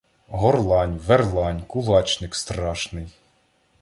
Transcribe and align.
Горлань, 0.39 0.97
верлань, 1.07 1.61
кулачник 1.71 2.35
страшний 2.35 3.07